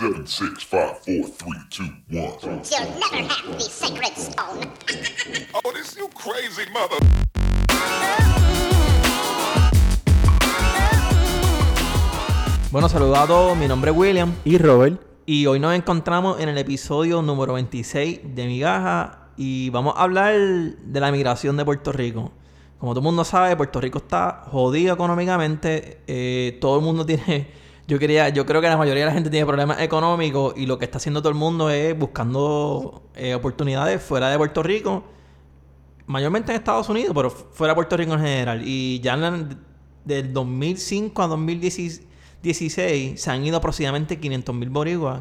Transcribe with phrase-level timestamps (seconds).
[0.00, 2.32] Seven, six, five, four, three, two, one.
[2.40, 4.72] You'll never have the sacred stone.
[5.54, 6.96] Oh, this you crazy mother.
[12.70, 13.58] Bueno, saludos a todos.
[13.58, 14.32] Mi nombre es William.
[14.46, 15.02] Y Robert.
[15.26, 19.28] Y hoy nos encontramos en el episodio número 26 de Migaja.
[19.36, 22.32] Y vamos a hablar de la migración de Puerto Rico.
[22.78, 26.00] Como todo el mundo sabe, Puerto Rico está jodido económicamente.
[26.06, 27.60] Eh, todo el mundo tiene.
[27.90, 30.54] Yo quería, yo creo que la mayoría de la gente tiene problemas económicos.
[30.56, 34.62] Y lo que está haciendo todo el mundo es buscando eh, oportunidades fuera de Puerto
[34.62, 35.02] Rico.
[36.06, 38.62] Mayormente en Estados Unidos, pero fuera de Puerto Rico en general.
[38.64, 39.58] Y ya en
[40.04, 44.70] del 2005 a 2016 se han ido aproximadamente 500 mil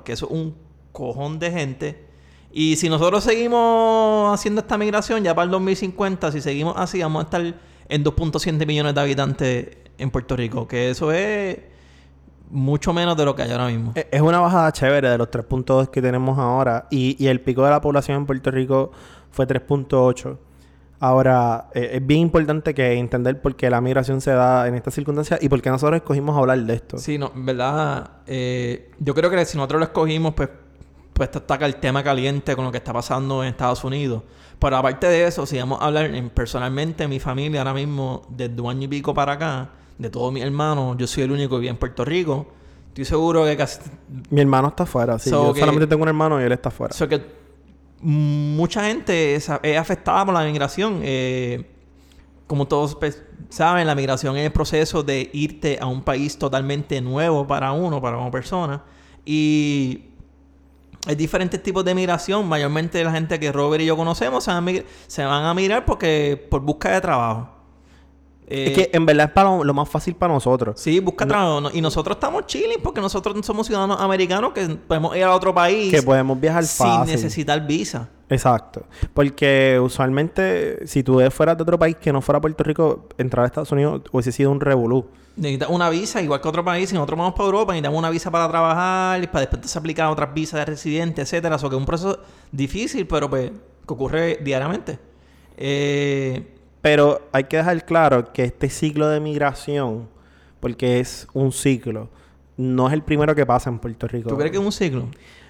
[0.04, 0.56] que eso es un
[0.92, 2.06] cojón de gente.
[2.52, 7.22] Y si nosotros seguimos haciendo esta migración, ya para el 2050, si seguimos así, vamos
[7.22, 11.69] a estar en 2.7 millones de habitantes en Puerto Rico, que eso es
[12.50, 13.92] mucho menos de lo que hay ahora mismo.
[13.96, 16.88] Eh, Es una bajada chévere de los 3.2 que tenemos ahora.
[16.90, 18.92] Y, y el pico de la población en Puerto Rico
[19.32, 20.38] fue 3.8.
[21.02, 24.94] Ahora, eh, es bien importante que entender por qué la migración se da en estas
[24.94, 26.98] circunstancias y por qué nosotros escogimos hablar de esto.
[26.98, 30.50] Sí, no, en verdad, eh, yo creo que si nosotros lo escogimos, pues,
[31.14, 34.24] pues está acá el tema caliente con lo que está pasando en Estados Unidos.
[34.60, 38.60] Pero aparte de eso, si vamos a hablar en- personalmente, mi familia ahora mismo, desde
[38.60, 39.70] un año y pico para acá,
[40.00, 42.48] de todos mis hermanos, yo soy el único que vive en Puerto Rico.
[42.88, 43.82] Estoy seguro que casi...
[44.30, 45.30] Mi hermano está afuera, sí.
[45.30, 46.94] So yo que- solamente tengo un hermano y él está afuera.
[46.94, 47.22] So que
[48.02, 51.02] mucha gente es, afectada por la migración.
[51.04, 51.70] Eh,
[52.48, 57.00] como todos pues, saben, la migración es el proceso de irte a un país totalmente
[57.02, 58.84] nuevo para uno, para una persona.
[59.26, 60.06] Y
[61.08, 62.48] hay diferentes tipos de migración.
[62.48, 64.72] Mayormente la gente que Robert y yo conocemos se van a,
[65.08, 67.59] se van a migrar porque por busca de trabajo.
[68.52, 70.80] Eh, es que en verdad es para lo, lo más fácil para nosotros.
[70.80, 71.70] Sí, busca trabajo.
[71.72, 75.92] Y nosotros estamos chilling porque nosotros somos ciudadanos americanos que podemos ir a otro país
[75.94, 77.14] Que podemos viajar sin fácil.
[77.14, 78.10] necesitar visa.
[78.28, 78.86] Exacto.
[79.14, 83.48] Porque usualmente, si tú fueras de otro país que no fuera Puerto Rico, entrar a
[83.48, 85.06] Estados Unidos hubiese sido un revolú.
[85.36, 86.90] Necesitas una visa, igual que otro país.
[86.90, 90.08] Si nosotros vamos para Europa, necesitamos una visa para trabajar, y para después se aplicar
[90.08, 91.56] otras visas de residente, etcétera.
[91.56, 92.20] Eso que es un proceso
[92.52, 95.00] difícil, pero pues que ocurre diariamente.
[95.58, 100.08] Eh, Pero hay que dejar claro que este ciclo de migración,
[100.60, 102.10] porque es un ciclo,
[102.58, 104.30] no es el primero que pasa en Puerto Rico.
[104.30, 105.08] ¿Tú crees que es un ciclo?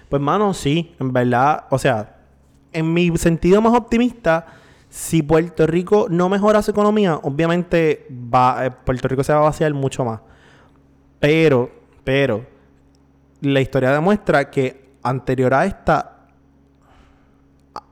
[0.08, 2.16] Pues, mano, sí, en verdad, o sea,
[2.72, 4.46] en mi sentido más optimista,
[4.88, 9.42] si Puerto Rico no mejora su economía, obviamente va, eh, Puerto Rico se va a
[9.42, 10.20] vaciar mucho más.
[11.20, 11.70] Pero,
[12.02, 12.44] pero,
[13.40, 16.26] la historia demuestra que anterior a esta,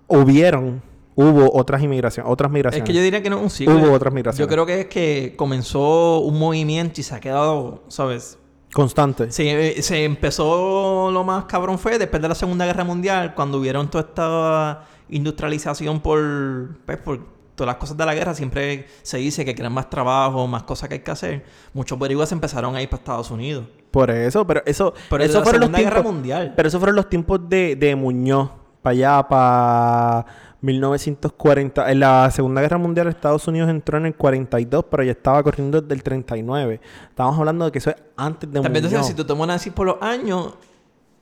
[0.08, 0.82] hubieron,
[1.20, 2.86] hubo otras inmigraciones, otras Es migraciones.
[2.86, 3.74] que yo diría que no es un ciclo.
[3.74, 4.38] Hubo otras migraciones.
[4.38, 8.38] Yo creo que es que comenzó un movimiento y se ha quedado, ¿sabes?
[8.72, 9.32] Constante.
[9.32, 13.90] Se, se empezó lo más cabrón fue después de la Segunda Guerra Mundial, cuando hubieron
[13.90, 17.18] toda esta industrialización por, pues, por
[17.56, 18.32] todas las cosas de la guerra.
[18.34, 21.44] Siempre se dice que quieren más trabajo, más cosas que hay que hacer.
[21.72, 23.64] Muchos boricuas empezaron a ir para Estados Unidos.
[23.90, 26.52] Por eso, pero eso, Pero eso es la fueron los Segunda Guerra tiempos, Mundial.
[26.54, 28.50] Pero eso fueron los tiempos de, de Muñoz,
[28.82, 30.26] para allá, para
[30.60, 31.90] 1940.
[31.90, 35.80] En la Segunda Guerra Mundial Estados Unidos entró en el 42, pero ya estaba corriendo
[35.80, 36.80] desde el 39.
[37.08, 39.70] Estamos hablando de que eso es antes de También entonces, si tú te pones así
[39.70, 40.54] por los años,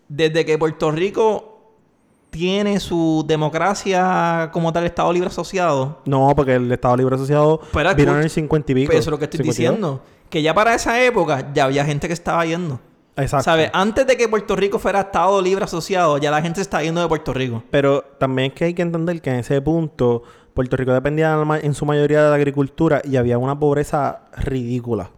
[0.08, 1.52] desde que Puerto Rico
[2.30, 7.94] tiene su democracia como tal Estado Libre Asociado, No, porque el Estado Libre Asociado Pero
[7.94, 8.86] vino en el 50 y pico.
[8.88, 9.56] Pues eso es lo que estoy 52.
[9.56, 10.02] diciendo.
[10.28, 12.80] Que ya para esa época ya había gente que estaba yendo.
[13.16, 13.44] Exacto.
[13.44, 13.70] ¿Sabes?
[13.72, 17.00] Antes de que Puerto Rico fuera Estado libre asociado, ya la gente se está yendo
[17.00, 17.62] de Puerto Rico.
[17.70, 20.22] Pero también es que hay que entender que en ese punto
[20.54, 25.10] Puerto Rico dependía en su mayoría de la agricultura y había una pobreza ridícula.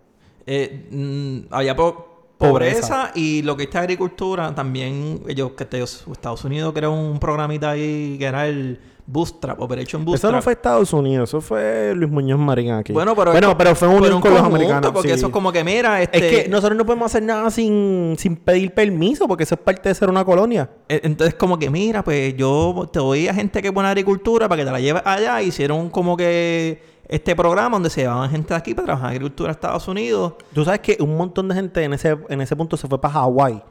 [0.46, 2.06] Eh, mm, había po-
[2.38, 2.80] Pobreza.
[2.80, 3.10] pobreza.
[3.16, 5.64] y lo que está agricultura, también ellos, que
[6.12, 8.80] Estados Unidos creó un programita ahí que era el
[9.10, 10.30] Bootstrap, Operation Bootstrap.
[10.30, 12.92] Eso no fue Estados Unidos, eso fue Luis Muñoz Marín aquí.
[12.92, 14.90] Bueno, pero, bueno, pero fue un pero un con los americanos.
[14.92, 15.14] Porque sí.
[15.14, 16.18] eso es como que, mira, este...
[16.18, 19.88] Es que nosotros no podemos hacer nada sin, sin pedir permiso, porque eso es parte
[19.88, 20.68] de ser una colonia.
[20.90, 24.46] Eh, Entonces, como que, mira, pues yo te doy a gente que es buena agricultura
[24.46, 25.40] para que te la lleves allá.
[25.40, 29.48] Hicieron como que este programa donde se llevaban gente de aquí para trabajar en agricultura
[29.48, 30.34] a Estados Unidos.
[30.52, 33.14] Tú sabes que un montón de gente en ese, en ese punto se fue para
[33.14, 33.62] Hawái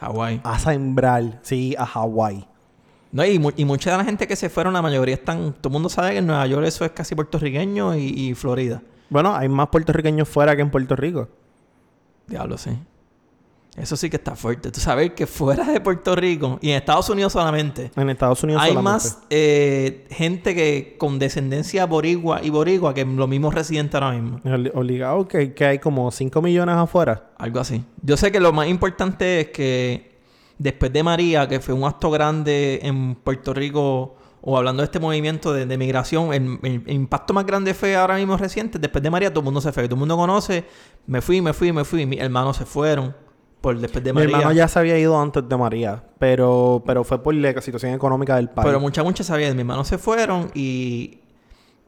[0.00, 0.40] Hawái.
[0.44, 2.46] a sembrar, sí, a Hawái.
[3.10, 5.54] No, y, mu- y mucha de la gente que se fueron, la mayoría están...
[5.54, 8.82] Todo el mundo sabe que en Nueva York eso es casi puertorriqueño y, y Florida.
[9.08, 11.28] Bueno, hay más puertorriqueños fuera que en Puerto Rico.
[12.26, 12.70] Diablo, sí.
[13.76, 14.70] Eso sí que está fuerte.
[14.72, 17.92] Tú sabes que fuera de Puerto Rico y en Estados Unidos solamente...
[17.96, 18.90] En Estados Unidos Hay solamente.
[18.92, 24.40] más eh, gente que con descendencia boricua y boricua que los mismos residentes ahora mismo.
[24.40, 27.30] Obli- Obligado que, que hay como 5 millones afuera.
[27.38, 27.84] Algo así.
[28.02, 30.07] Yo sé que lo más importante es que
[30.58, 35.00] después de María, que fue un acto grande en Puerto Rico, o hablando de este
[35.00, 38.78] movimiento de, de migración, el, el- el impacto más grande fue ahora mismo reciente.
[38.78, 39.84] Después de María, todo el mundo se fue.
[39.84, 40.64] Todo el mundo conoce.
[41.06, 42.06] Me fui, me fui, me fui.
[42.06, 43.14] Mis hermanos se fueron
[43.60, 44.36] por después de Mi María.
[44.36, 48.36] hermano ya se había ido antes de María, pero, pero fue por la situación económica
[48.36, 48.64] del país.
[48.66, 49.50] Pero mucha, mucha sabía.
[49.50, 51.20] Mis hermanos se fueron y...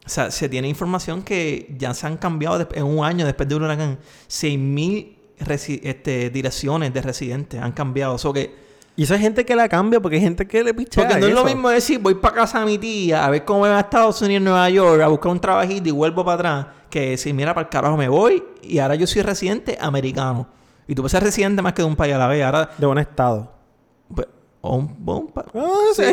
[0.05, 3.55] O sea, se tiene información que ya se han cambiado en un año después de
[3.55, 3.99] un huracán.
[4.29, 5.17] 6.000 resi-
[5.49, 8.17] este, direcciones de residentes han cambiado.
[8.33, 8.55] Que...
[8.97, 11.27] Y eso hay gente que la cambia porque hay gente que le pichea Porque no
[11.29, 13.79] es lo mismo decir, voy para casa de mi tía a ver cómo me va
[13.79, 17.33] a Estados Unidos, Nueva York, a buscar un trabajito y vuelvo para atrás, que decir,
[17.33, 20.49] mira, para el carajo me voy y ahora yo soy residente americano.
[20.87, 22.45] Y tú puedes ser residente más que de un país a la vez.
[22.45, 23.53] Ahora, De un estado.
[24.13, 24.27] pues,
[24.61, 26.07] o un, o un pa- Ah, sí, O sea,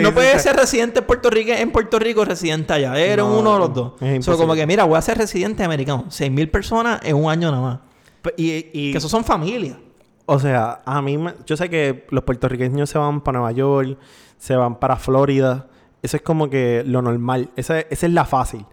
[0.00, 2.96] no está- ser residente en Puerto Rico, en Puerto Rico, residente allá.
[2.96, 3.92] Eres No, uno de los dos.
[4.00, 6.04] es So, como que, mira, voy a ser residente americano.
[6.08, 7.78] 6.000 personas en un año nada más.
[8.22, 9.76] Pe- Y, y- Que esos son familias.
[10.26, 13.98] O sea, a mí me- yo sé que los puertorriqueños se van para Nueva York,
[14.38, 15.66] se van para Florida.
[16.00, 17.50] Eso es como que lo normal.
[17.56, 18.64] Esa, esa es la fácil.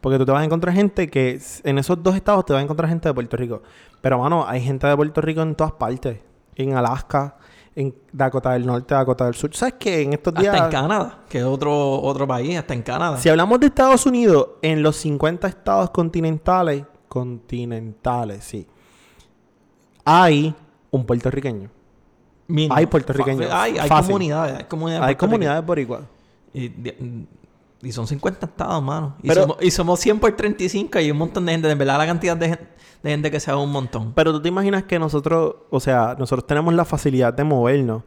[0.00, 2.62] Porque tú te vas a encontrar gente que en esos dos estados te vas a
[2.62, 3.62] encontrar gente de Puerto Rico.
[4.00, 6.20] Pero, mano, hay gente de Puerto Rico en todas partes.
[6.54, 7.36] En Alaska,
[7.74, 9.54] en Dakota del Norte, Dakota del Sur.
[9.56, 10.02] ¿Sabes qué?
[10.02, 10.54] En estos días...
[10.54, 13.16] Hasta en Canadá, que es otro, otro país, hasta en Canadá.
[13.18, 18.66] Si hablamos de Estados Unidos, en los 50 estados continentales, continentales, sí,
[20.08, 20.54] hay
[20.90, 21.70] un puertorriqueño.
[22.46, 22.74] Mínimo.
[22.74, 23.50] hay puertorriqueños.
[23.52, 24.06] Hay, hay Fácil.
[24.06, 24.56] comunidades.
[24.58, 25.06] Hay comunidades.
[25.08, 26.00] Hay comunidades boricuas.
[26.54, 29.14] Y, son 50 estados, mano.
[29.22, 31.68] Y, Pero- somos, y somos 100 por 35 y hay un montón de gente.
[31.68, 32.68] De verdad, la cantidad de, gen-
[33.02, 34.12] de gente que se un montón.
[34.14, 38.02] Pero tú te imaginas que nosotros, o sea, nosotros tenemos la facilidad de movernos.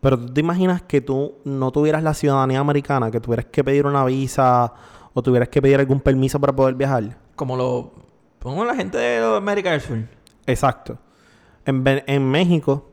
[0.00, 3.86] Pero tú te imaginas que tú no tuvieras la ciudadanía americana, que tuvieras que pedir
[3.86, 4.72] una visa
[5.12, 7.18] o tuvieras que pedir algún permiso para poder viajar.
[7.34, 7.92] Como lo...
[8.40, 9.98] Como la gente de América del Sur.
[10.46, 10.96] Exacto.
[11.66, 12.88] En, en México,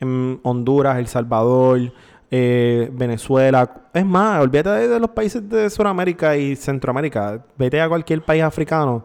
[0.00, 1.92] en Honduras, El Salvador,
[2.30, 3.70] eh, Venezuela.
[3.92, 7.44] Es más, olvídate de, de los países de Sudamérica y Centroamérica.
[7.56, 9.04] Vete a cualquier país africano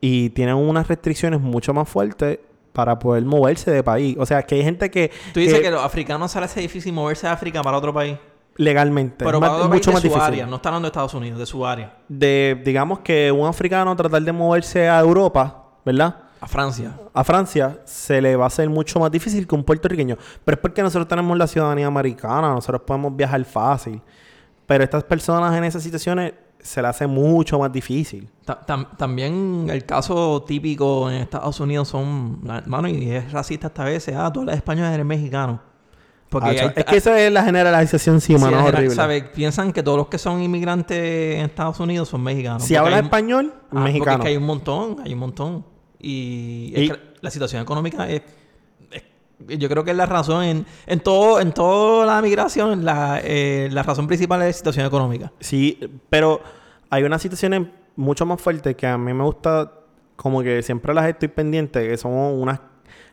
[0.00, 2.38] y tienen unas restricciones mucho más fuertes
[2.72, 4.16] para poder moverse de país.
[4.18, 5.10] O sea, que hay gente que...
[5.34, 8.16] Tú dices que, los africanos se les hace difícil moverse de África para otro país.
[8.56, 10.26] legalmente Pero es para más- otro país mucho de más su difícil.
[10.26, 10.46] área.
[10.46, 11.98] No está hablando de Estados Unidos, de su área.
[12.08, 16.16] De, digamos que un africano tratar de moverse a Europa, ¿verdad?
[16.42, 16.92] A Francia.
[17.14, 20.16] a Francia se le va a hacer mucho más difícil que un puertorriqueño.
[20.44, 24.02] Pero es porque nosotros tenemos la ciudadanía americana, nosotros podemos viajar fácil.
[24.66, 28.28] Pero estas personas en esas situaciones se le hace mucho más difícil.
[28.44, 32.40] Ta- tam- también el caso típico en Estados Unidos son...
[32.44, 34.08] la- Mano, y es racista esta vez.
[34.08, 35.60] Ah, tú hablas español, eres mexicano.
[36.28, 38.94] Porque hay- es que esa es la generalización, sí, mano, Sí, horrible.
[38.94, 39.22] ¿sabe?
[39.22, 42.62] Piensan que todos los que son inmigrantes en Estados Unidos son mexicanos.
[42.64, 44.16] Si Porque hablas español, Ah, porque mexicano.
[44.18, 45.71] es que hay un montón, hay un montón.
[46.02, 48.22] Y, es Y- que la situación económica es,
[48.90, 53.20] es- Yo creo que es la razón en, en todo en toda la migración, la,
[53.24, 55.32] eh, la razón principal es la situación económica.
[55.40, 55.78] Sí,
[56.10, 56.40] pero
[56.90, 57.62] hay unas situaciones
[57.96, 59.72] mucho más fuertes que a mí me gusta,
[60.16, 62.60] como que siempre las estoy pendiente, que son unas,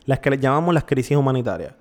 [0.04, 1.74] las que les llamamos las crisis humanitarias.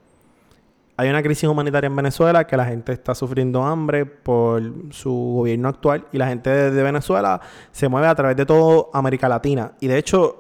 [0.98, 5.70] Hay una crisis humanitaria en Venezuela que la gente está sufriendo hambre por su gobierno
[5.70, 7.40] actual y la gente de Venezuela
[7.72, 9.72] se mueve a través de toda América Latina.
[9.80, 10.39] Y de hecho,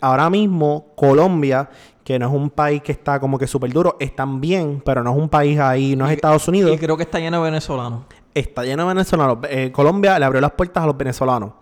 [0.00, 1.68] ahora mismo Colombia,
[2.04, 5.10] que no es un país que está como que súper duro, están bien, pero no
[5.12, 7.50] es un país ahí, no es Y- Estados Unidos Y creo que está lleno de
[7.50, 8.02] venezolanos.
[8.34, 9.38] está lleno de venezolanos.
[9.48, 11.52] Eh, Colombia le abrió las puertas a los venezolanos.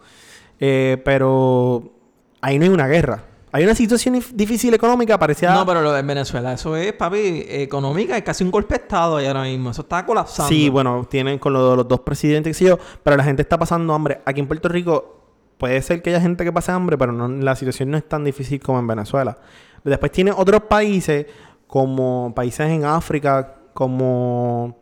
[0.58, 1.92] Eh, pero
[2.40, 3.24] ahí no hay una guerra.
[3.54, 5.52] Hay una situación dif- difícil económica parecida...
[5.52, 9.18] No, pero lo de Venezuela, eso es, papi, económica, es casi un golpe de Estado
[9.18, 9.70] ahí ahora mismo.
[9.70, 10.48] Eso está colapsando.
[10.48, 13.58] Sí, bueno, tienen con lo los dos presidentes, qué sé yo, pero la gente está
[13.58, 14.22] pasando hambre.
[14.24, 15.21] Aquí en Puerto Rico
[15.62, 18.24] puede ser que haya gente que pase hambre, pero no, la situación no es tan
[18.24, 19.38] difícil como en Venezuela.
[19.84, 21.26] Después tiene otros países,
[21.68, 24.76] como países en África, como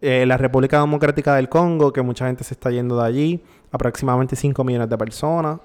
[0.00, 4.36] eh, la República Democrática del Congo, que mucha gente se está yendo de allí, aproximadamente
[4.36, 5.58] 5 millones de personas.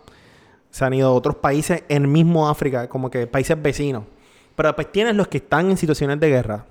[0.71, 4.05] Se han ido a otros países en mismo África, como que países vecinos.
[4.55, 6.65] Pero después tienes los que están en situaciones de guerra.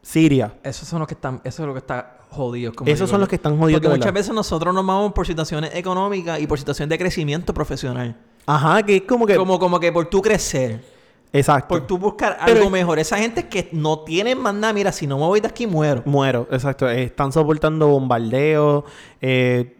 [0.00, 0.54] Siria.
[0.62, 2.72] Esos son los que están, eso es lo que está jodido.
[2.72, 4.14] como Esos digo son los que están jodidos Porque muchas verdad.
[4.20, 8.16] veces nosotros nos vamos por situaciones económicas y por situaciones de crecimiento profesional.
[8.46, 9.36] Ajá, que es como que...
[9.36, 10.82] Como, como que por tú crecer,
[11.32, 11.68] Exacto.
[11.68, 12.98] por tú buscar Pero- algo mejor.
[12.98, 16.02] Esa gente que no tienen más nada, mira, si no me voy de aquí muero.
[16.06, 16.88] Muero, exacto.
[16.88, 18.84] Eh, Están soportando bombardeos.
[19.20, 19.76] eh,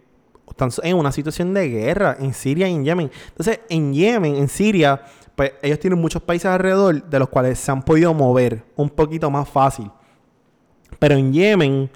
[0.48, 3.10] están en una situación de guerra en Siria y en Yemen.
[3.28, 5.00] Entonces, en Yemen, en Siria,
[5.34, 9.30] pues ellos tienen muchos países alrededor de los cuales se han podido mover un poquito
[9.30, 9.90] más fácil.
[10.98, 11.90] Pero en Yemen,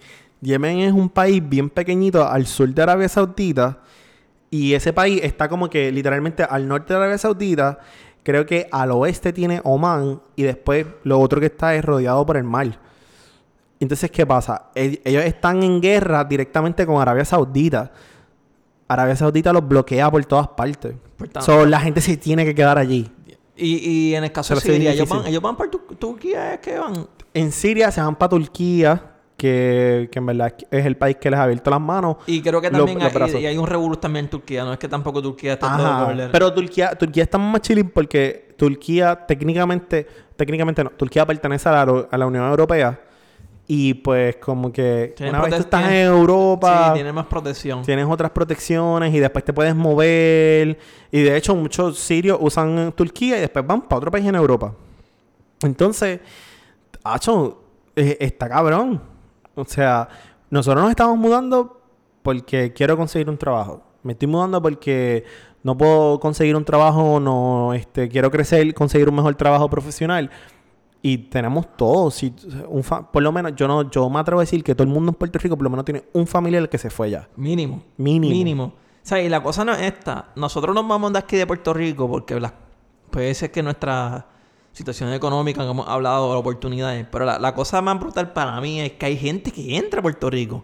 [0.45, 3.79] Yemen es un país bien pequeñito al sur de Arabia Saudita.
[4.51, 7.79] Y ese país está como que literalmente al norte de Arabia Saudita,
[8.23, 12.39] Creo que al oeste tiene Oman y después lo otro que está es rodeado por
[12.39, 12.79] el mar.
[13.79, 14.71] Entonces, ¿qué pasa?
[14.75, 17.93] E- Ellos están en guerra directamente con Arabia Saudita.
[18.89, 20.95] Arabia Saudita los bloquea por todas partes.
[21.19, 23.11] Por tanto- So, la gente se tiene que quedar allí.
[23.59, 23.77] Y,
[24.11, 26.61] y en el caso de Pero sí, Siria, ellos van, ellos van Tu- Turquía, es
[26.61, 27.07] que van.
[27.35, 31.39] En Siria se van para Turquía, que, que en verdad es el país que les
[31.39, 32.17] ha abierto las manos.
[32.27, 33.41] Y creo que también los hay, brazos.
[33.41, 34.65] y hay un revolú también en Turquía.
[34.65, 38.55] No es que tampoco Turquía está Ajá, todo pero Turquía, Turquía está más chilling porque
[38.57, 43.01] Turquía técnicamente, técnicamente no, Turquía pertenece a la, a la Unión Europea
[43.67, 47.83] y pues como que una vez tú estás en Europa, Sí, tiene más protección.
[47.83, 50.79] tienes otras protecciones y después te puedes mover
[51.11, 54.75] y de hecho muchos sirios usan Turquía y después van para otro país en Europa.
[55.63, 56.21] Entonces,
[57.03, 57.63] Acho,
[57.97, 59.01] eh, está cabrón.
[59.55, 60.09] O sea,
[60.51, 61.81] nosotros nos estamos mudando
[62.23, 63.83] porque quiero conseguir un trabajo.
[64.03, 65.25] Me estoy mudando porque
[65.63, 70.31] no puedo conseguir un trabajo, no, este, quiero crecer, conseguir un mejor trabajo profesional.
[71.01, 72.11] Y tenemos todo.
[72.11, 72.35] Si,
[72.69, 74.93] un fa- por lo menos, yo no, yo me atrevo a decir que todo el
[74.93, 77.29] mundo en Puerto Rico por lo menos tiene un familiar que se fue ya.
[77.37, 77.83] Mínimo.
[77.99, 78.33] Mínimo.
[78.33, 78.65] Mínimo.
[78.65, 78.73] O
[79.07, 80.31] sea, y la cosa no es esta.
[80.35, 82.55] Nosotros nos vamos de aquí de Puerto Rico porque las-
[83.11, 84.27] puede ser que nuestra
[84.75, 87.07] situación económica, que hemos hablado, de oportunidades.
[87.11, 90.03] Pero la, la cosa más brutal para mí es que hay gente que entra a
[90.03, 90.63] Puerto Rico.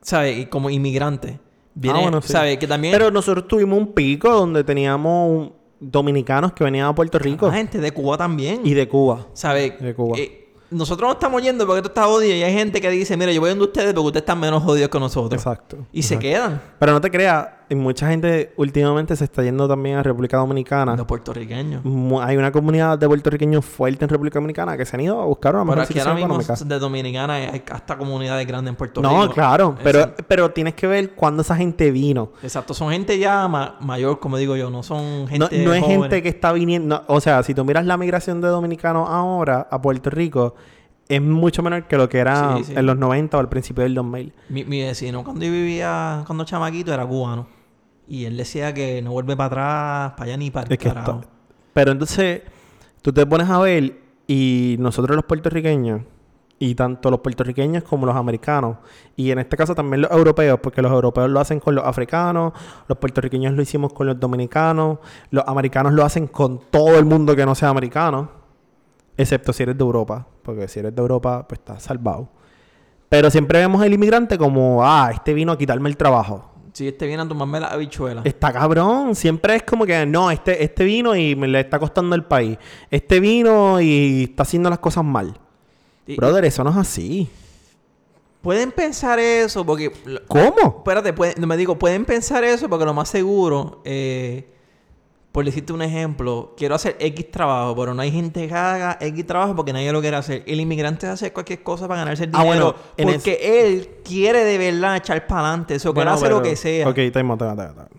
[0.00, 0.38] ¿Sabes?
[0.38, 1.38] Y como inmigrante.
[1.74, 2.32] Viene, Ah, bueno, sí.
[2.32, 2.56] ¿Sabes?
[2.58, 2.92] Que también...
[2.92, 7.54] Pero nosotros tuvimos un pico donde teníamos un- dominicanos que venían a Puerto Rico La
[7.54, 8.60] gente de Cuba también.
[8.64, 9.26] y de Cuba.
[9.34, 9.78] ¿Sabes?
[9.80, 10.18] De Cuba.
[10.18, 13.32] Eh, nosotros no estamos yendo porque esto está jodido y hay gente que dice, mira,
[13.32, 15.40] yo voy donde ustedes porque ustedes están menos jodidos que nosotros.
[15.40, 15.78] Exacto.
[15.92, 19.96] Y se quedan Pero no te creas, y mucha gente últimamente se está yendo también
[19.96, 20.96] a República Dominicana.
[20.96, 21.82] los puertorriqueños.
[22.20, 25.54] Hay una comunidad de puertorriqueños fuerte en República Dominicana que se han ido a buscar
[25.54, 26.64] una Pero mejor aquí ahora situación mismo económica.
[26.74, 29.12] de Dominicana hay hasta comunidades grandes en Puerto Rico.
[29.12, 32.32] No, claro, pero, pero tienes que ver cuándo esa gente vino.
[32.42, 35.80] Exacto, son gente ya ma- mayor, como digo yo, no son No, gente no es
[35.82, 36.00] joven.
[36.02, 36.96] gente que está viniendo.
[36.96, 40.56] no, o sea, si tú miras la migración de dominicanos ahora a Puerto Rico,
[41.08, 42.72] es mucho menor que lo que era Sí, sí.
[42.76, 44.32] en los 90 o al principio del 2000.
[44.48, 47.59] Mi, mi vecino cuando yo vivía, cuando chamaquito, era cubano.
[48.10, 50.88] Y él decía que no vuelve para atrás, para allá ni para el Es que
[50.88, 51.20] carajo.
[51.20, 51.28] está-
[51.72, 52.42] Pero entonces,
[53.02, 56.02] tú te pones a ver y nosotros los puertorriqueños,
[56.58, 58.78] y tanto los puertorriqueños como los americanos,
[59.16, 62.52] y en este caso también los europeos, porque los europeos lo hacen con los africanos,
[62.88, 64.98] los puertorriqueños lo hicimos con los dominicanos,
[65.30, 68.28] los americanos lo hacen con todo el mundo que no sea americano,
[69.16, 72.28] excepto si eres de Europa, porque si eres de Europa, pues estás salvado.
[73.08, 76.49] Pero siempre vemos al inmigrante como, ah, este vino a quitarme el trabajo.
[76.72, 78.22] Si este viene a tomarme la habichuela.
[78.24, 79.14] Está cabrón.
[79.14, 82.56] Siempre es como que no, este, este vino y me le está costando el país.
[82.90, 85.36] Este vino y está haciendo las cosas mal.
[86.06, 87.28] Y- Brother, eso no es así.
[88.42, 89.92] Pueden pensar eso porque...
[90.28, 90.76] ¿Cómo?
[90.78, 94.48] Espérate, pueden- no me digo, pueden pensar eso porque lo más seguro, eh,
[95.32, 99.26] por decirte un ejemplo, quiero hacer X trabajo, pero no hay gente que haga X
[99.26, 100.42] trabajo porque nadie lo quiere hacer.
[100.46, 104.44] El inmigrante hace cualquier cosa para ganarse el Ah, dinero bueno, en porque él quiere
[104.44, 105.76] de verdad echar para adelante.
[105.76, 106.88] Eso, Bueno, hace lo que sea.
[106.88, 106.96] Ok,
[107.32, 107.89] out, time out.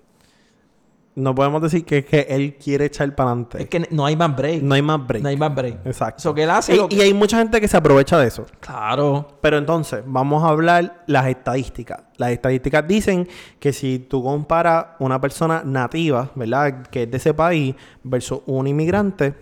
[1.21, 3.61] No podemos decir que, que él quiere echar para adelante.
[3.61, 4.63] Es que no hay más break.
[4.63, 5.21] No hay más break.
[5.23, 5.85] No hay más break.
[5.85, 6.17] Exacto.
[6.19, 8.27] Eso que él hace Y, lo que- y hay mucha gente que se aprovecha de
[8.27, 8.45] eso.
[8.59, 9.27] Claro.
[9.39, 12.01] Pero entonces, vamos a hablar las estadísticas.
[12.17, 13.27] Las estadísticas dicen
[13.59, 16.83] que si tú comparas una persona nativa, ¿verdad?
[16.87, 19.35] Que es de ese país, versus un inmigrante,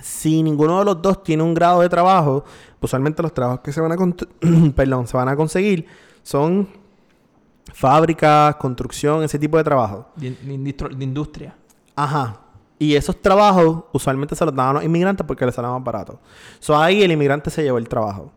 [0.00, 2.44] si ninguno de los dos tiene un grado de trabajo,
[2.80, 3.96] usualmente los trabajos que se van a,
[4.76, 5.86] perdón, se van a conseguir
[6.22, 6.68] son
[7.72, 10.08] fábricas, construcción, ese tipo de trabajo.
[10.16, 11.56] De, de industri- de industria.
[11.96, 12.40] Ajá.
[12.78, 16.20] Y esos trabajos usualmente se los daban a los inmigrantes porque les salía más barato.
[16.58, 18.32] So ahí el inmigrante se llevó el trabajo.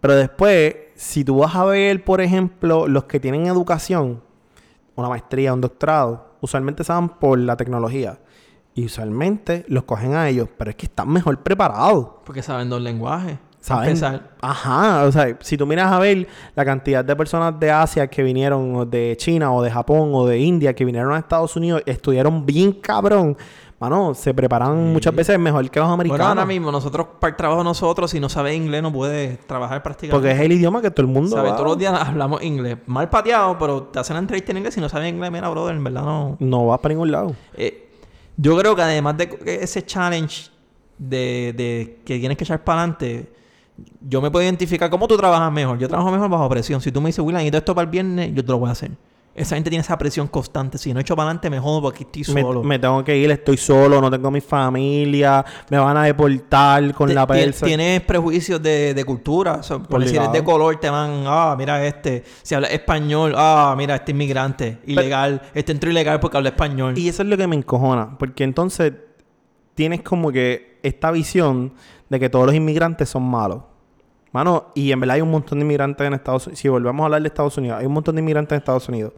[0.00, 4.22] Pero después, si tú vas a ver, por ejemplo, los que tienen educación,
[4.96, 8.18] una maestría, un doctorado, usualmente se van por la tecnología.
[8.74, 12.08] Y usualmente los cogen a ellos, pero es que están mejor preparados.
[12.24, 13.38] Porque saben dos lenguajes.
[13.64, 13.88] ¿Saben?
[13.88, 14.30] Empezar.
[14.42, 18.22] Ajá, o sea, si tú miras a ver la cantidad de personas de Asia que
[18.22, 21.82] vinieron, o de China, o de Japón, o de India, que vinieron a Estados Unidos,
[21.86, 23.38] estudiaron bien cabrón,
[23.80, 26.18] mano, se preparan muchas veces mejor que los americanos.
[26.18, 29.82] Bueno, ahora mismo, nosotros, para el trabajo nosotros, si no sabes inglés, no puedes trabajar
[29.82, 30.14] prácticamente.
[30.28, 31.52] porque es el idioma que todo el mundo ¿Sabes?
[31.52, 32.76] va- Todos los días hablamos inglés.
[32.84, 34.74] Mal pateado, pero te hacen la entrevista en inglés.
[34.74, 36.36] Si no sabes inglés, mira, brother, en verdad no.
[36.38, 37.34] no va para ningún lado.
[37.56, 37.88] Eh,
[38.36, 40.50] yo creo que además de ese challenge
[40.98, 43.32] de, de que tienes que echar para adelante,
[44.00, 45.78] yo me puedo identificar cómo tú trabajas mejor.
[45.78, 46.80] Yo trabajo mejor bajo presión.
[46.80, 48.68] Si tú me dices, William, y todo esto para el viernes, yo te lo voy
[48.68, 48.92] a hacer.
[49.34, 50.78] Esa gente tiene esa presión constante.
[50.78, 52.62] Si no echo para adelante, me jodo porque estoy solo.
[52.62, 57.08] me tengo que ir, estoy solo, no tengo mi familia, me van a deportar con
[57.08, 57.66] Te- la persa.
[57.66, 59.54] Tienes prejuicios de, de cultura.
[59.54, 62.22] O sea, por decir, eres de color, te van, ah, mira este.
[62.42, 64.78] Si habla español, ah, mira este inmigrante.
[64.86, 65.42] Ilegal.
[65.52, 66.96] este entró ilegal porque habla español.
[66.96, 68.16] Y eso es lo que me encojona.
[68.16, 68.92] Porque entonces
[69.74, 71.72] tienes como que esta visión
[72.14, 73.62] de que todos los inmigrantes son malos.
[74.32, 76.58] Mano, y en verdad hay un montón de inmigrantes en Estados Unidos.
[76.60, 79.12] Si volvemos a hablar de Estados Unidos, hay un montón de inmigrantes en Estados Unidos.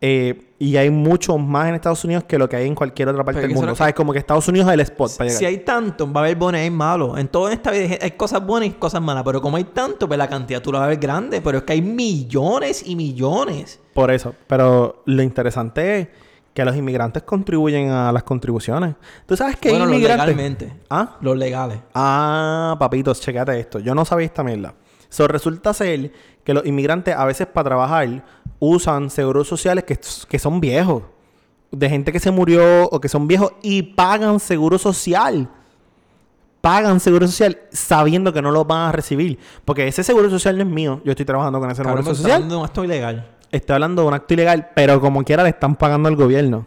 [0.00, 3.24] Eh, y hay muchos más en Estados Unidos que lo que hay en cualquier otra
[3.24, 3.72] parte Pero del mundo.
[3.72, 3.94] que- ¿Sabes?
[3.94, 5.38] Como que Estados Unidos es el spot para llegar.
[5.38, 7.18] Si hay tanto, va a haber buenos y malos.
[7.18, 9.22] En toda esta vida hay cosas buenas y cosas malas.
[9.24, 11.40] Pero como hay tanto, pues la cantidad tú la vas a ver grande.
[11.40, 13.80] Pero es que hay millones y millones.
[13.94, 14.34] Por eso.
[14.46, 16.08] Pero lo interesante es
[16.54, 18.94] que los inmigrantes contribuyen a las contribuciones.
[19.26, 20.26] ¿Tú sabes que bueno, hay los inmigrantes?
[20.28, 20.72] legalmente.
[20.88, 21.16] ¿Ah?
[21.20, 21.80] Los legales.
[21.94, 23.80] Ah, papitos, checate esto.
[23.80, 24.72] Yo no sabía esta mierda.
[25.08, 26.12] So, resulta ser
[26.44, 28.24] que los inmigrantes a veces para trabajar
[28.60, 31.02] usan seguros sociales que, que son viejos.
[31.72, 35.48] De gente que se murió o que son viejos y pagan seguro social.
[36.60, 39.40] Pagan seguro social sabiendo que no lo van a recibir.
[39.64, 41.00] Porque ese seguro social no es mío.
[41.04, 42.42] Yo estoy trabajando con ese seguro social.
[42.42, 43.33] está de un acto ilegal.
[43.54, 46.66] Estoy hablando de un acto ilegal, pero como quiera le están pagando al gobierno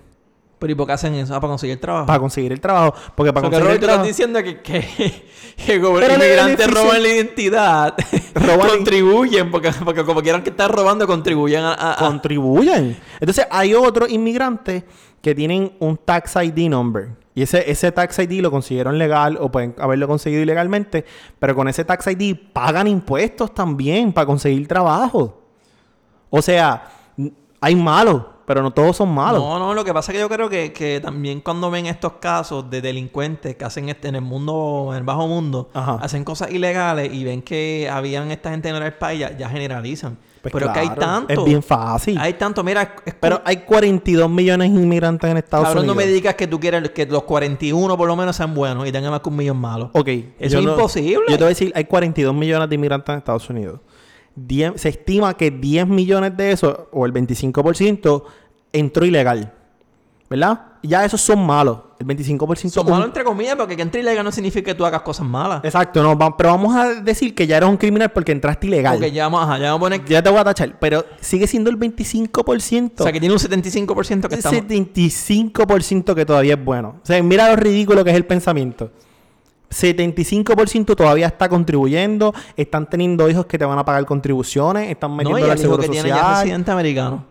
[0.58, 1.36] Pero ¿y por qué hacen eso?
[1.36, 2.06] Ah, para conseguir trabajo.
[2.06, 2.94] para conseguir el trabajo.
[3.13, 4.79] Porque para conseguir el Roberto estás diciendo que, que,
[5.65, 7.96] que el inmigrantes roban la identidad,
[8.36, 11.74] Roban- contribuyen, porque, porque como quieran que están robando, contribuyen a...
[11.74, 12.98] a- a- contribuyen.
[13.20, 14.84] Entonces, hay otros inmigrantes
[15.22, 17.10] que tienen un tax ID number.
[17.36, 21.06] Y ese, ese tax ID lo consiguieron legal o pueden haberlo conseguido ilegalmente.
[21.38, 25.44] Pero con ese tax ID pagan impuestos también para conseguir trabajo.
[26.29, 26.84] O sea,
[27.62, 29.41] hay malos, pero no todos son malos.
[29.41, 32.13] No, no, lo que pasa es que yo creo que, que también cuando ven estos
[32.13, 36.00] casos de delincuentes que hacen este, en el mundo, en el bajo mundo, Ajá.
[36.01, 40.17] hacen cosas ilegales y ven que habían esta gente en el país, ya, ya generalizan.
[40.41, 41.34] Pues Pero es que hay claro, tanto.
[41.34, 42.17] Es bien fácil.
[42.19, 46.07] Hay tanto, mira, es- Pero hay 42 millones de inmigrantes en Estados Cabrón, no Unidos.
[46.07, 49.12] me digas que tú quieres que los 41 por lo menos sean buenos y tengan
[49.12, 49.89] más que un millón malos.
[49.93, 50.07] Ok.
[50.39, 51.24] Eso es no- imposible.
[51.27, 53.81] Yo te voy a decir, hay 42 millones de inmigrantes en Estados Unidos.
[54.75, 58.24] Se estima que 10 millones de esos, o el 25%,
[58.74, 59.53] entró ilegal.
[60.29, 60.62] ¿Verdad?
[60.84, 61.79] Ya esos son malos.
[62.00, 64.86] El 25% Son un- malos entre comillas porque que entre ilegal no significa que tú
[64.86, 65.62] hagas cosas malas.
[65.63, 69.00] Exacto, no, pero vamos a decir que ya eres un criminal porque entraste ilegal.
[69.12, 70.06] Ya vamos, ajá, ya vamos a poner...
[70.06, 72.92] Ya te voy a tachar, pero sigue siendo el 25%.
[73.00, 74.62] O sea, que tiene un 75% que Ese estamos...
[74.70, 76.96] 75% que todavía es bueno.
[77.01, 78.92] O sea, mira lo ridículo que es el pensamiento.
[79.70, 85.18] 75% todavía está contribuyendo, están teniendo hijos que te van a pagar contribuciones, están No,
[85.18, 86.40] metiendo y el hijo seguro que tiene ya es social.
[86.42, 87.25] residente americano.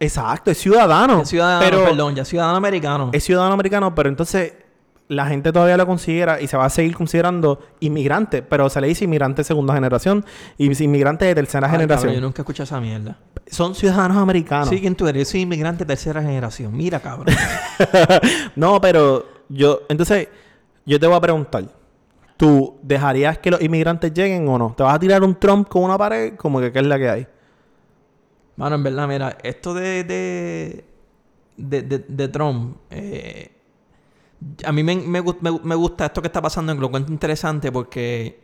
[0.00, 1.22] Exacto, es ciudadano.
[1.22, 3.10] Es ciudadano, pero perdón, ya es ciudadano americano.
[3.12, 4.52] Es ciudadano americano, pero entonces
[5.08, 8.86] la gente todavía lo considera y se va a seguir considerando inmigrante, pero se le
[8.88, 10.24] dice inmigrante de segunda generación
[10.56, 12.08] y inmigrante de tercera Ay, generación.
[12.08, 13.18] cabrón, yo nunca escuché esa mierda.
[13.46, 14.68] Son ciudadanos americanos.
[14.70, 15.28] Sí, ¿quién tú eres?
[15.28, 16.74] Yo soy inmigrante de tercera generación.
[16.76, 17.34] Mira, cabrón.
[18.56, 20.28] no, pero yo, entonces,
[20.86, 21.64] yo te voy a preguntar.
[22.36, 24.74] ¿Tú dejarías que los inmigrantes lleguen o no?
[24.76, 26.34] ¿Te vas a tirar un Trump con una pared?
[26.36, 27.26] Como que qué es la que hay.
[28.56, 30.84] Mano, en verdad, mira, esto de, de,
[31.56, 33.50] de, de- de Trump, eh,
[34.64, 37.12] a mí me, me, gu- me- me gusta esto que está pasando, que lo encuentro
[37.12, 38.40] interesante porque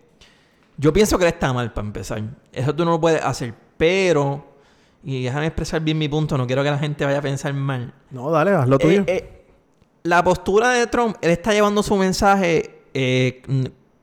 [0.77, 2.23] yo pienso que él está mal para empezar.
[2.53, 4.45] Eso tú no lo puedes hacer, pero,
[5.05, 7.93] y déjame expresar bien mi punto, no quiero que la gente vaya a pensar mal.
[8.11, 9.03] No, dale, haz lo tuyo.
[9.03, 9.40] Eh, eh,
[10.03, 12.83] la postura de Trump, él está llevando su mensaje.
[12.95, 13.43] eh,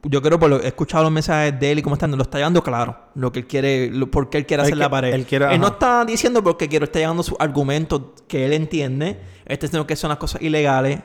[0.03, 2.37] yo creo, por lo he escuchado los mensajes de él y cómo están, lo está
[2.37, 2.97] llevando claro.
[3.15, 5.11] Lo que él quiere, lo, por qué él quiere hacer la pared.
[5.13, 9.19] él quiere- no está diciendo porque quiero, está llevando sus argumentos que él entiende.
[9.45, 10.99] Está diciendo que son las cosas ilegales.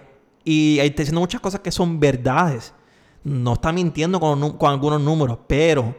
[0.45, 2.75] Y está diciendo muchas cosas que son verdades.
[3.25, 5.97] No está mintiendo con, algunos números, pero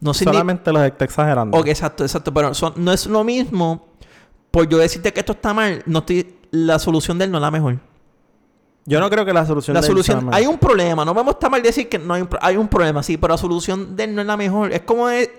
[0.00, 0.14] no.
[0.14, 1.56] Solamente los está exagerando.
[1.58, 2.32] Ok, exacto, exacto.
[2.34, 3.88] Pero son- no es lo mismo
[4.50, 5.82] por yo decirte que esto está mal.
[5.86, 7.78] No estoy, la solución de él no es la mejor.
[8.86, 11.50] Yo no creo que la solución La solución, hay un problema, no vamos a estar
[11.50, 14.14] mal decir que no hay un, hay un problema, sí, pero la solución de él
[14.14, 14.72] no es la mejor.
[14.72, 15.30] Es como, es,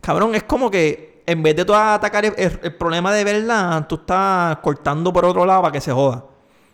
[0.00, 3.86] cabrón, es como que en vez de tú atacar el, el- el problema de verdad,
[3.88, 6.24] tú estás cortando por otro lado para que se joda.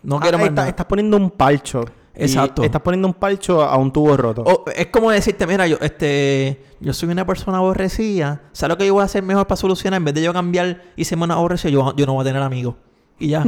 [0.03, 0.69] No Ah, quiero más está- nada.
[0.69, 1.85] Estás poniendo un palcho.
[2.13, 2.65] Exacto.
[2.65, 4.43] Estás poniendo un palcho a un tubo roto.
[4.45, 8.43] O- es como decirte, mira, yo, este, yo soy una persona aborrecida.
[8.53, 9.99] ¿Sabes lo que yo voy a hacer mejor para solucionar?
[9.99, 12.43] En vez de yo cambiar y serme una aborrecida, yo, yo no voy a tener
[12.43, 12.75] amigos.
[13.21, 13.45] Y ya.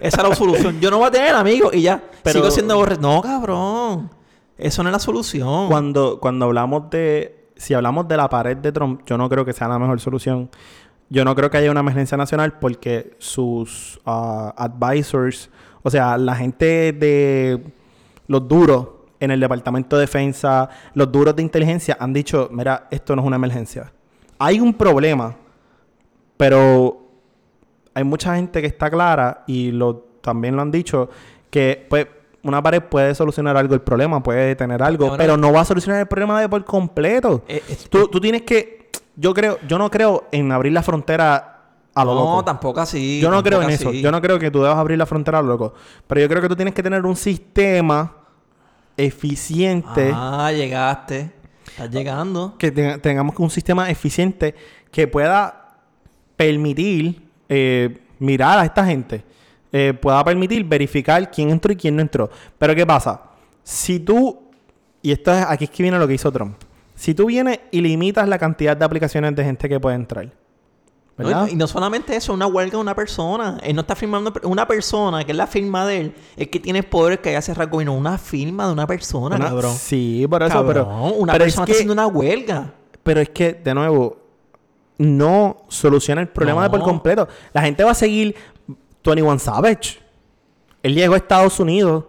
[0.00, 0.80] Esa es la solución.
[0.80, 2.02] Yo no voy a tener amigos y ya.
[2.22, 3.08] Pero- Sigo siendo aborrecido.
[3.08, 4.10] No, cabrón.
[4.58, 5.68] Eso no es la solución.
[5.68, 7.38] Cuando, cuando hablamos de.
[7.56, 10.50] Si hablamos de la pared de Trump, yo no creo que sea la mejor solución.
[11.08, 15.50] Yo no creo que haya una emergencia nacional porque sus ah, advisors,
[15.82, 17.62] o sea, la gente de
[18.26, 18.88] los duros
[19.20, 23.26] en el Departamento de Defensa, los duros de inteligencia han dicho, mira, esto no es
[23.26, 23.92] una emergencia.
[24.38, 25.36] Hay un problema,
[26.36, 27.01] pero
[27.94, 31.10] hay mucha gente que está clara y lo, también lo han dicho,
[31.50, 32.06] que pues
[32.42, 36.00] una pared puede solucionar algo el problema, puede tener algo, pero no va a solucionar
[36.00, 37.44] el problema de por completo.
[37.46, 41.48] Eh, eh, tú, tú tienes que, yo creo, yo no creo en abrir la frontera
[41.94, 42.44] a lo no, loco.
[42.44, 43.20] tampoco así.
[43.20, 43.92] Yo no creo en eso.
[43.92, 45.74] Yo no creo que tú debas abrir la frontera a lo loco.
[46.06, 48.12] Pero yo creo que tú tienes que tener un sistema
[48.96, 50.10] eficiente.
[50.14, 51.32] Ah, llegaste.
[51.66, 52.54] Estás llegando.
[52.58, 54.54] que te- tengamos un sistema eficiente
[54.90, 55.76] que pueda
[56.36, 57.22] permitir
[57.54, 59.22] eh, mirar a esta gente,
[59.72, 62.30] eh, pueda permitir verificar quién entró y quién no entró.
[62.58, 63.20] Pero ¿qué pasa?
[63.62, 64.40] Si tú,
[65.02, 66.56] y esto es, aquí es que viene lo que hizo Trump,
[66.94, 70.32] si tú vienes y limitas la cantidad de aplicaciones de gente que puede entrar, No,
[71.26, 71.48] ¿verdad?
[71.50, 73.58] y no solamente eso, una huelga de una persona.
[73.62, 76.82] Él no está firmando una persona, que es la firma de él, es que tiene
[76.82, 77.94] poder que haya gobierno.
[77.94, 79.74] Una firma de una persona, Una- cabrón.
[79.76, 81.12] Sí, por eso, Cabrón, pero...
[81.16, 82.72] una pero persona es que, está haciendo una huelga.
[83.02, 84.21] Pero es que, de nuevo,
[84.98, 87.28] no soluciona el problema de por completo.
[87.52, 88.34] La gente va a seguir
[89.04, 89.98] 21 Savage.
[90.82, 92.04] Él llegó a Estados Unidos,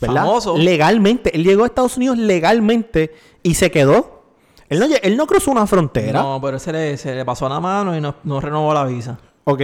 [0.00, 0.22] ¿verdad?
[0.24, 0.56] Famoso.
[0.56, 1.34] Legalmente.
[1.36, 4.22] Él llegó a Estados Unidos legalmente y se quedó.
[4.68, 6.22] Él no, él no cruzó una frontera.
[6.22, 9.18] No, pero se le, se le pasó la mano y no, no renovó la visa.
[9.44, 9.60] Ok.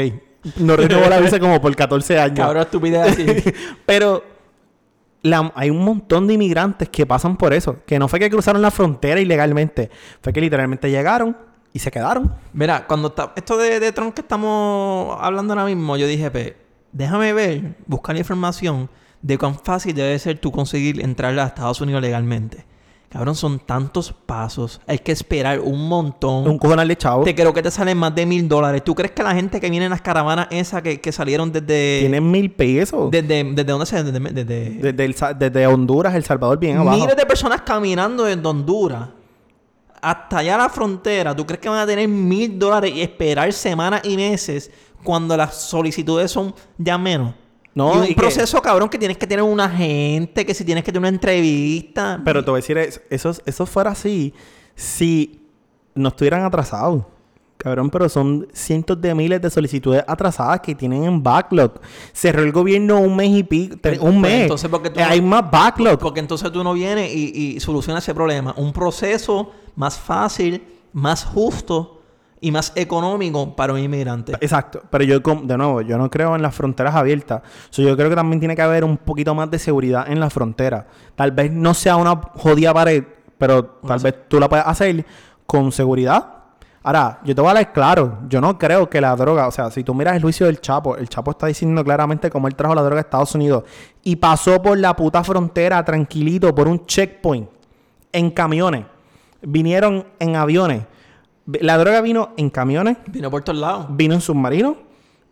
[0.57, 2.39] No renovó la visa como por 14 años.
[2.47, 3.27] Cabrón, estupidez así.
[3.87, 4.23] Pero
[5.23, 7.77] la- hay un montón de inmigrantes que pasan por eso.
[7.87, 9.91] Que no fue que cruzaron la frontera ilegalmente.
[10.23, 11.37] Fue que literalmente llegaron
[11.73, 12.33] y se quedaron.
[12.53, 16.55] Mira, cuando está esto de, de Trump que estamos hablando ahora mismo, yo dije, pues,
[16.93, 18.89] déjame ver, buscar la información
[19.23, 22.65] de cuán fácil debe ser tú conseguir entrar a Estados Unidos legalmente.
[23.11, 24.81] Cabrón, son tantos pasos.
[24.87, 26.47] Hay que esperar un montón.
[26.49, 27.25] Un cojonal de chavo.
[27.25, 28.85] Te creo que te salen más de mil dólares.
[28.85, 31.99] ¿Tú crees que la gente que viene en las caravanas esas que, que salieron desde...
[32.03, 33.11] Tienen mil pesos.
[33.11, 34.05] Desde, desde dónde se...
[34.05, 36.99] Desde, desde- Desde, el desde Honduras, El Salvador, bien abajo.
[36.99, 39.09] miles de personas caminando desde Honduras
[40.03, 41.35] hasta allá a la frontera.
[41.35, 44.71] ¿Tú crees que van a tener mil dólares y esperar semanas y meses
[45.03, 47.35] cuando las solicitudes son ya menos?
[47.75, 50.65] No, y un y que- proceso, cabrón, que tienes que tener un agente, que si
[50.65, 52.21] tienes que tener una entrevista.
[52.25, 54.35] Pero te voy a decir, es- eso, eso fuera así
[54.75, 55.41] si
[55.95, 57.05] no estuvieran atrasados.
[57.57, 61.79] Cabrón, pero son cientos de miles de solicitudes atrasadas que tienen en backlog.
[62.15, 64.43] Cerró el gobierno un mes y pico, un pues, mes.
[64.43, 65.99] entonces, ¿por qué tú no- Hay más backlog.
[65.99, 68.55] Porque entonces tú no vienes y, y solucionas ese problema.
[68.57, 70.63] Un proceso más fácil,
[70.93, 72.03] más justo
[72.39, 74.33] y más económico para un inmigrante.
[74.35, 77.41] Exacto, pero yo, de nuevo, yo no creo en las fronteras abiertas.
[77.71, 80.29] So, yo creo que también tiene que haber un poquito más de seguridad en la
[80.29, 80.87] frontera.
[81.15, 83.05] Tal vez no sea una jodida pared,
[83.39, 85.05] pero tal vez tú la puedas hacer
[85.47, 86.35] con seguridad.
[86.83, 88.19] Ahora, yo te voy a hablar claro.
[88.29, 90.95] Yo no creo que la droga, o sea, si tú miras el juicio del Chapo,
[90.97, 93.65] el Chapo está diciendo claramente cómo él trajo la droga a Estados Unidos
[94.03, 97.49] y pasó por la puta frontera tranquilito por un checkpoint
[98.13, 98.85] en camiones.
[99.43, 100.83] Vinieron en aviones.
[101.47, 103.87] La droga vino en camiones, Vino por todos lados.
[103.91, 104.77] vino en submarino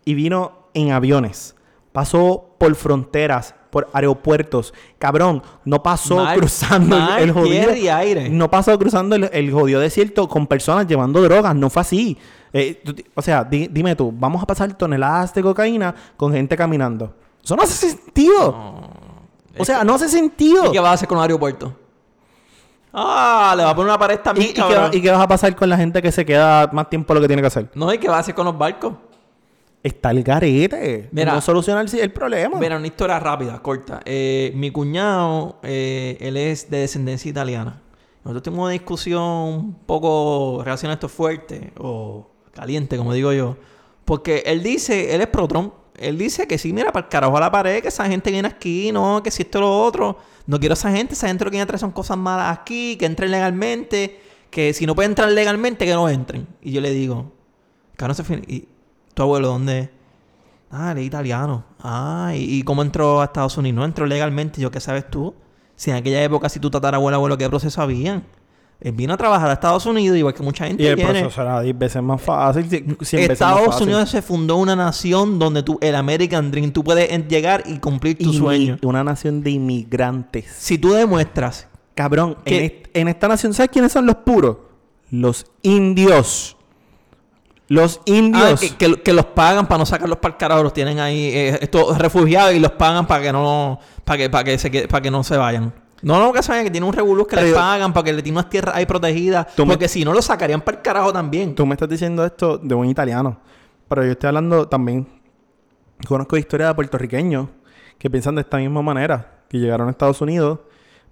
[0.05, 1.55] y vino en aviones.
[1.91, 4.73] Pasó por fronteras, por aeropuertos.
[4.97, 7.75] Cabrón, no pasó Mar- cruzando el- mar, el, jodido.
[7.75, 8.29] y aire.
[8.29, 11.55] No pasó cruzando el, el jodido desierto con personas llevando drogas.
[11.55, 12.17] No fue así.
[12.51, 16.57] Eh, tú o sea, di- dime tú, vamos a pasar toneladas de cocaína con gente
[16.57, 17.13] caminando.
[17.43, 18.49] Eso no hace sentido.
[19.57, 20.65] o sea, no hace sentido.
[20.67, 21.73] ¿Y qué vas a hacer con el aeropuerto?
[22.93, 24.89] Ah, le va a poner una pared ¿Y, también, y qué, cabrón.
[24.91, 27.19] va- y qué vas a pasar con la gente que se queda más tiempo de
[27.19, 27.69] lo que tiene que hacer?
[27.75, 28.93] No, ¿y qué vas a hacer con los barcos?
[29.81, 31.07] Está el garete.
[31.11, 31.33] Mira.
[31.33, 32.57] no soluciona el, el problema.
[32.59, 34.01] Mira, una historia rápida, corta.
[34.03, 37.81] Eh, mi cuñado, eh, él es de descendencia italiana.
[38.23, 43.55] Nosotros tuvimos una discusión un poco relacionada a esto fuerte o caliente, como digo yo.
[44.03, 45.73] Porque él dice, él es pro Trump.
[45.95, 48.47] Él dice que sí, mira, para el carajo a la pared, que esa gente viene
[48.49, 50.17] aquí, no, que si esto lo otro.
[50.49, 52.97] No quiero esa gente, esa gente lo que viene a traer son cosas malas aquí,
[52.97, 56.47] que entren legalmente, que si no pueden entrar legalmente, que no entren.
[56.59, 57.31] Y yo le digo,
[57.95, 58.67] cabrón, se ¿y
[59.13, 59.89] tu abuelo dónde es?
[60.71, 61.65] Ah, él es italiano.
[61.79, 63.75] Ah, ¿y, y cómo entró a Estados Unidos?
[63.75, 64.59] No entró legalmente.
[64.59, 65.35] ¿Yo qué sabes tú?
[65.75, 68.23] Si en aquella época, si tu tatarabuelo, abuelo, ¿qué proceso habían?
[68.81, 71.19] Él vino a trabajar a Estados Unidos, igual que mucha gente Y el viene.
[71.19, 72.63] proceso era 10 veces más fácil.
[72.69, 73.83] 100 veces más Estados fácil.
[73.87, 78.17] Unidos se fundó una nación donde tú, el American Dream, tú puedes llegar y cumplir
[78.17, 78.77] tu Inmi- sueño.
[78.83, 80.45] Una nación de inmigrantes.
[80.57, 82.65] Si tú demuestras Cabrón, en, ¿Qué?
[82.65, 84.55] est- en esta nación, ¿sabes quiénes son los puros?
[85.11, 86.55] Los indios.
[87.67, 88.59] Los ah, indios.
[88.61, 91.59] que, que- que los pagan para no sacarlos para el carajo, los tienen ahí eh,
[91.61, 95.11] estos refugiados y los pagan para que no para que para que se para que
[95.11, 95.73] no se vayan.
[96.01, 98.37] No, no, que vayan, que tiene un revolú que yo- pagan para que le tienen
[98.39, 101.55] unas tierras ahí protegidas, me- porque si no los sacarían para el carajo también.
[101.55, 103.37] Tú me estás diciendo esto de un italiano.
[103.87, 105.07] Pero yo estoy hablando también.
[106.07, 107.47] Conozco historias de puertorriqueños
[107.97, 109.43] que piensan de esta misma manera.
[109.49, 110.59] Que llegaron a Estados Unidos,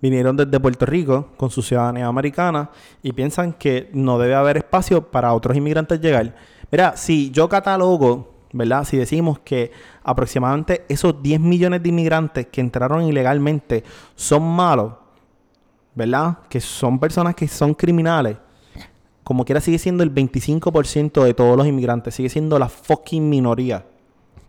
[0.02, 2.70] vinieron desde Puerto Rico con su ciudadanía americana
[3.02, 6.36] y piensan que no debe haber espacio para otros inmigrantes llegar.
[6.72, 8.84] Mira, si yo catalogo, ¿verdad?
[8.84, 9.72] Si decimos que
[10.04, 13.84] aproximadamente esos 10 millones de inmigrantes que entraron ilegalmente
[14.16, 14.94] son malos,
[15.96, 16.38] ¿verdad?
[16.50, 18.38] Que son personas que son criminales
[19.24, 23.86] como quiera sigue siendo el 25% de todos los inmigrantes, sigue siendo la fucking minoría.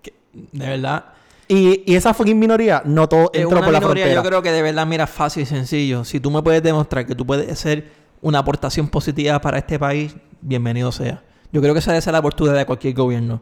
[0.00, 0.14] Que-
[0.52, 1.04] de verdad,
[1.48, 4.14] Y, y esa fucking minoría no todo una por la minoría, frontera.
[4.14, 6.04] yo creo que de verdad, mira, fácil y sencillo.
[6.04, 10.14] Si tú me puedes demostrar que tú puedes hacer una aportación positiva para este país,
[10.40, 11.24] bienvenido sea.
[11.50, 13.40] Yo creo que esa debe ser la postura de cualquier gobierno.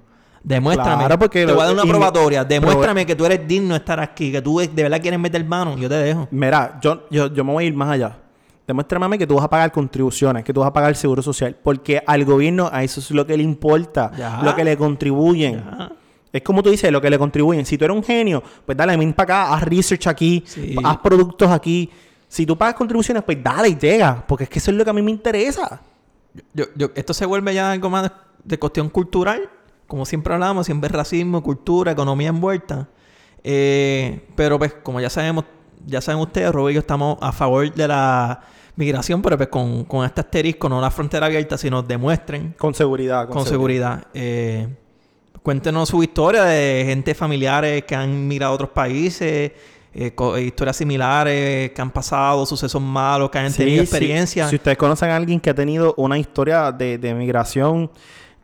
[0.49, 0.99] Demuéstrame.
[1.05, 2.47] Claro, porque te lo- voy a dar una probatoria.
[2.47, 5.45] pero- Demuéstrame que tú eres digno de estar aquí, que tú de verdad quieres meter
[5.45, 5.77] mano.
[5.77, 6.29] Yo te dejo.
[6.31, 8.17] Mira, yo, yo, yo me voy a ir más allá.
[8.65, 10.97] Demuéstrame a mí que tú vas a pagar contribuciones, que tú vas a pagar el
[10.97, 11.57] seguro social.
[11.61, 14.41] Porque al gobierno a eso es lo que le importa, Ya.
[14.43, 15.57] lo que le contribuyen.
[15.65, 15.93] Ya.
[16.33, 17.67] Es como tú dices, lo que le contribuyen.
[17.67, 20.77] Si tú eres un genio, pues dale, ven para acá, haz research aquí, Sí.
[20.85, 21.91] haz productos aquí.
[22.29, 24.25] Si tú pagas contribuciones, pues dale y llega.
[24.27, 25.81] Porque es que eso es lo que a mí me interesa.
[26.53, 28.11] Yo, yo- esto se vuelve ya algo más
[28.45, 29.49] de cuestión cultural.
[29.87, 32.89] Como siempre hablamos, siempre es racismo, cultura, economía envuelta.
[33.45, 35.45] Eh, pero pues, como ya sabemos,
[35.87, 38.41] ya saben ustedes, Robo y yo estamos a favor de la
[38.75, 43.29] migración, pero pues con, con este asterisco, no la frontera abierta, sino demuestren Con seguridad.
[43.29, 44.07] con, seguridad.
[44.15, 44.69] Eh,
[45.43, 49.53] cuéntenos su historia de gente familiares que han migrado a otros países,
[49.95, 53.89] eh, historias similares que han pasado, sucesos malos, que han tenido sí.
[53.89, 54.51] experiencias.
[54.51, 57.91] Si ustedes conocen a alguien que ha tenido una historia de, de migración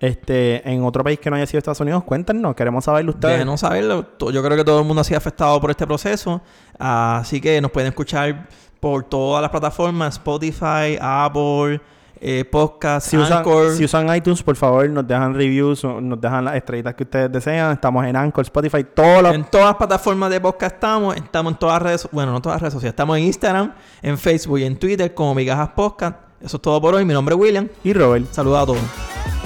[0.02, 2.56] este, en otro país que no haya sido Estados Unidos, cuéntenos.
[2.56, 3.34] Queremos saberlo ustedes.
[3.34, 4.04] Déjenos saberlo.
[4.32, 6.42] Yo creo que todo el mundo ha sido afectado por este proceso.
[6.76, 8.48] Así que nos pueden escuchar
[8.80, 11.80] por todas las plataformas: Spotify, Apple,
[12.20, 13.76] eh, Podcast, Si usan, Anchor.
[13.76, 17.70] si usan iTunes, por favor, nos dejan reviews, nos dejan las estrellitas que ustedes desean.
[17.70, 19.32] Estamos en Anchor, Spotify, todos los...
[19.32, 21.14] En todas las plataformas de podcast estamos.
[21.14, 22.08] Estamos en todas las redes...
[22.10, 22.92] Bueno, no todas las redes sociales.
[22.94, 26.16] Estamos en Instagram, en Facebook y en Twitter como Migajas Podcast.
[26.40, 27.04] Eso es todo por hoy.
[27.04, 27.68] Mi nombre es William.
[27.84, 28.26] Y Robert.
[28.32, 29.41] Saludos a todos.